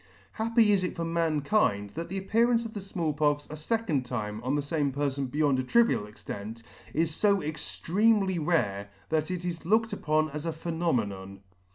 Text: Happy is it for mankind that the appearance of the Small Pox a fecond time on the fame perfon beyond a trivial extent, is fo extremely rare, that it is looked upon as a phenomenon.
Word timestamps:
Happy 0.31 0.71
is 0.71 0.83
it 0.83 0.95
for 0.95 1.05
mankind 1.05 1.91
that 1.91 2.09
the 2.09 2.17
appearance 2.17 2.65
of 2.65 2.73
the 2.73 2.81
Small 2.81 3.13
Pox 3.13 3.45
a 3.51 3.55
fecond 3.55 4.03
time 4.03 4.41
on 4.43 4.55
the 4.55 4.61
fame 4.63 4.91
perfon 4.91 5.29
beyond 5.29 5.59
a 5.59 5.63
trivial 5.63 6.07
extent, 6.07 6.63
is 6.91 7.21
fo 7.21 7.39
extremely 7.43 8.39
rare, 8.39 8.89
that 9.09 9.29
it 9.29 9.45
is 9.45 9.63
looked 9.63 9.93
upon 9.93 10.31
as 10.31 10.47
a 10.47 10.53
phenomenon. 10.53 11.41